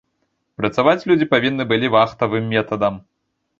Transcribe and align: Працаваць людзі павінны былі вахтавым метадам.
Працаваць 0.61 1.07
людзі 1.11 1.27
павінны 1.35 1.63
былі 1.73 1.93
вахтавым 1.99 2.51
метадам. 2.57 3.01